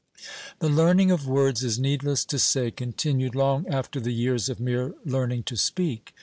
The 0.57 0.67
learning 0.67 1.11
of 1.11 1.27
words 1.27 1.63
is, 1.63 1.77
needless 1.77 2.25
to 2.25 2.39
say, 2.39 2.71
continued 2.71 3.35
long 3.35 3.67
after 3.67 3.99
the 3.99 4.09
years 4.11 4.49
of 4.49 4.59
mere 4.59 4.95
learning 5.05 5.43
to 5.43 5.55
speak. 5.55 6.15